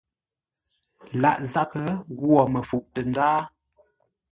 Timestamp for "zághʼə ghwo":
1.51-2.39